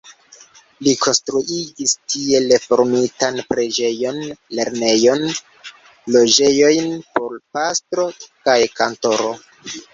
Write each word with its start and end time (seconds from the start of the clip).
Li 0.85 0.93
konstruigis 1.01 1.93
tie 2.13 2.39
reformitan 2.45 3.37
preĝejon, 3.53 4.19
lernejon, 4.61 5.23
loĝejojn 6.19 6.93
por 7.15 7.39
pastro 7.59 8.11
kaj 8.51 8.61
kantoro. 8.83 9.33